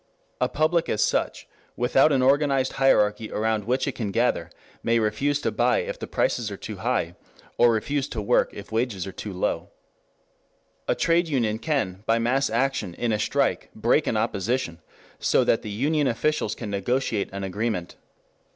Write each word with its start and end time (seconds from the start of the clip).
A 0.39 0.49
public 0.49 0.89
as 0.89 1.03
such, 1.03 1.47
without 1.75 2.11
an 2.11 2.23
organized 2.23 2.71
hierarchy 2.81 3.31
around 3.31 3.65
which 3.65 3.87
it 3.87 3.91
can 3.93 4.09
gather, 4.09 4.49
may 4.81 4.97
refuse 4.97 5.39
to 5.41 5.51
buy 5.51 5.81
if 5.81 5.99
the 5.99 6.07
prices 6.07 6.49
are 6.49 6.57
too 6.57 6.77
high, 6.77 7.13
or 7.59 7.71
refuse 7.71 8.07
to 8.07 8.19
work 8.19 8.49
if 8.51 8.71
wages 8.71 9.05
are 9.05 9.11
too 9.11 9.31
low. 9.31 9.69
A 10.87 10.95
trade 10.95 11.27
union 11.27 11.59
can 11.59 12.01
by 12.07 12.17
mass 12.17 12.49
action 12.49 12.95
in 12.95 13.11
a 13.11 13.19
strike 13.19 13.69
break 13.75 14.07
an 14.07 14.17
opposition 14.17 14.81
so 15.19 15.43
that 15.43 15.61
the 15.61 15.69
union 15.69 16.07
officials 16.07 16.55
can 16.55 16.71
negotiate 16.71 17.29
an 17.31 17.43
agreement. 17.43 17.95